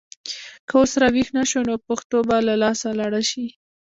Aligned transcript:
که 0.67 0.73
اوس 0.79 0.91
راویښ 1.01 1.27
نه 1.37 1.43
شو 1.49 1.61
نو 1.69 1.75
پښتو 1.87 2.17
به 2.27 2.37
له 2.47 2.55
لاسه 2.63 2.89
لاړه 2.99 3.21
شي. 3.29 3.45